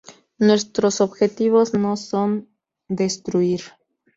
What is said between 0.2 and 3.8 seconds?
Nuestros objetivos no son destruir